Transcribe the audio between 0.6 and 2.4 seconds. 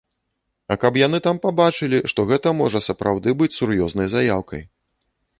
А каб яны там пабачылі, што